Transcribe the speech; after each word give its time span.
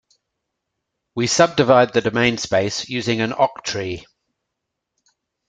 We 1.13 1.27
subdivide 1.27 1.93
the 1.93 2.01
domain 2.01 2.39
space 2.39 2.89
using 2.89 3.21
an 3.21 3.33
octree. 3.33 4.03